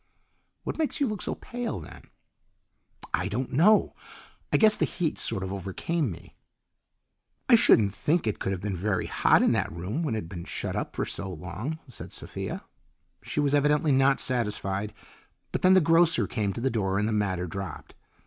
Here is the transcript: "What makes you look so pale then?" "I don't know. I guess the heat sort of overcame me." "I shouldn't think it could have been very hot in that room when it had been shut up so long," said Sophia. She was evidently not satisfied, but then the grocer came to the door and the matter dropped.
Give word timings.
"What 0.63 0.79
makes 0.79 0.99
you 0.99 1.05
look 1.05 1.21
so 1.21 1.35
pale 1.35 1.79
then?" 1.79 2.01
"I 3.13 3.27
don't 3.27 3.51
know. 3.51 3.93
I 4.51 4.57
guess 4.57 4.75
the 4.75 4.85
heat 4.85 5.19
sort 5.19 5.43
of 5.43 5.53
overcame 5.53 6.09
me." 6.09 6.33
"I 7.47 7.53
shouldn't 7.53 7.93
think 7.93 8.25
it 8.25 8.39
could 8.39 8.51
have 8.51 8.61
been 8.61 8.75
very 8.75 9.05
hot 9.05 9.43
in 9.43 9.51
that 9.51 9.71
room 9.71 10.01
when 10.01 10.15
it 10.15 10.21
had 10.25 10.29
been 10.29 10.45
shut 10.45 10.75
up 10.75 10.95
so 11.07 11.29
long," 11.31 11.77
said 11.85 12.13
Sophia. 12.13 12.63
She 13.21 13.39
was 13.39 13.53
evidently 13.53 13.91
not 13.91 14.19
satisfied, 14.19 14.91
but 15.51 15.61
then 15.61 15.75
the 15.75 15.81
grocer 15.81 16.25
came 16.25 16.51
to 16.53 16.61
the 16.61 16.71
door 16.71 16.97
and 16.97 17.07
the 17.07 17.11
matter 17.13 17.45
dropped. 17.45 17.93